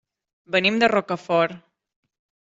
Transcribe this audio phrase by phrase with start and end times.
[0.55, 1.59] Venim de Rocafort.